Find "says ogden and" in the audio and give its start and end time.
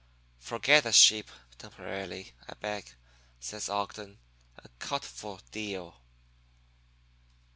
3.39-4.79